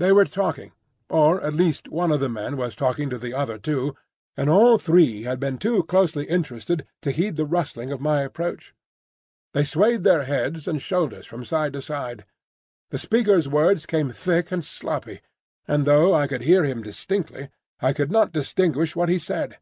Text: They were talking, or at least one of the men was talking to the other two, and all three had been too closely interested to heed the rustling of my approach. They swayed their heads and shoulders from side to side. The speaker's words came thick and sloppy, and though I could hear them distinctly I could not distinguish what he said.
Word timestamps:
They 0.00 0.10
were 0.10 0.24
talking, 0.24 0.72
or 1.08 1.40
at 1.40 1.54
least 1.54 1.86
one 1.86 2.10
of 2.10 2.18
the 2.18 2.28
men 2.28 2.56
was 2.56 2.74
talking 2.74 3.08
to 3.10 3.16
the 3.16 3.32
other 3.32 3.58
two, 3.58 3.94
and 4.36 4.50
all 4.50 4.76
three 4.76 5.22
had 5.22 5.38
been 5.38 5.56
too 5.56 5.84
closely 5.84 6.24
interested 6.24 6.84
to 7.02 7.12
heed 7.12 7.36
the 7.36 7.44
rustling 7.44 7.92
of 7.92 8.00
my 8.00 8.22
approach. 8.22 8.74
They 9.54 9.62
swayed 9.62 10.02
their 10.02 10.24
heads 10.24 10.66
and 10.66 10.82
shoulders 10.82 11.26
from 11.26 11.44
side 11.44 11.74
to 11.74 11.80
side. 11.80 12.24
The 12.90 12.98
speaker's 12.98 13.48
words 13.48 13.86
came 13.86 14.10
thick 14.10 14.50
and 14.50 14.64
sloppy, 14.64 15.20
and 15.68 15.84
though 15.84 16.12
I 16.12 16.26
could 16.26 16.42
hear 16.42 16.66
them 16.66 16.82
distinctly 16.82 17.48
I 17.78 17.92
could 17.92 18.10
not 18.10 18.32
distinguish 18.32 18.96
what 18.96 19.08
he 19.08 19.20
said. 19.20 19.58